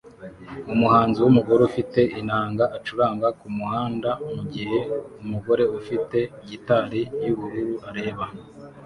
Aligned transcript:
Umuhanzi 0.73 1.17
wumugore 1.19 1.61
ufite 1.69 1.99
inanga 2.19 2.63
acuranga 2.77 3.27
kumuhanda 3.39 4.09
mugihe 4.33 4.79
umugore 5.21 5.63
ufite 5.79 6.19
gitari 6.49 7.01
yubururu 7.25 7.73
areba 7.89 8.25